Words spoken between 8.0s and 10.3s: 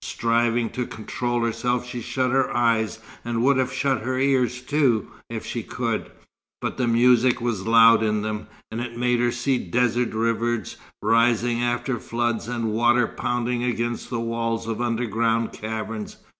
in them. It made her see desert